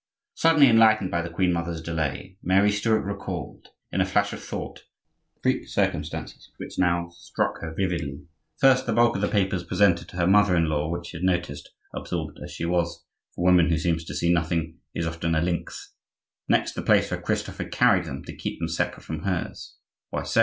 Suddenly 0.33 0.67
enlightened 0.67 1.11
by 1.11 1.21
the 1.21 1.29
queen 1.29 1.53
mother's 1.53 1.79
delay, 1.79 2.35
Mary 2.41 2.71
Stuart 2.71 3.03
recalled, 3.03 3.67
in 3.91 4.01
a 4.01 4.05
flash 4.07 4.33
of 4.33 4.41
thought, 4.41 4.85
three 5.43 5.63
circumstances 5.67 6.51
which 6.57 6.79
now 6.79 7.09
struck 7.11 7.59
her 7.61 7.71
vividly; 7.75 8.25
first, 8.59 8.87
the 8.87 8.93
bulk 8.93 9.15
of 9.15 9.21
the 9.21 9.27
papers 9.27 9.63
presented 9.63 10.09
to 10.09 10.15
her 10.17 10.25
mother 10.25 10.55
in 10.55 10.65
law, 10.67 10.89
which 10.89 11.09
she 11.09 11.17
had 11.17 11.23
noticed, 11.23 11.69
absorbed 11.93 12.39
as 12.43 12.49
she 12.49 12.65
was,—for 12.65 13.41
a 13.41 13.45
woman 13.45 13.69
who 13.69 13.77
seems 13.77 14.03
to 14.05 14.15
see 14.15 14.33
nothing 14.33 14.79
is 14.95 15.05
often 15.05 15.35
a 15.35 15.39
lynx; 15.41 15.93
next, 16.49 16.73
the 16.73 16.81
place 16.81 17.11
where 17.11 17.21
Christophe 17.21 17.59
had 17.59 17.71
carried 17.71 18.05
them 18.05 18.23
to 18.23 18.35
keep 18.35 18.57
them 18.57 18.69
separate 18.69 19.03
from 19.03 19.19
hers: 19.21 19.75
"Why 20.09 20.23
so?" 20.23 20.39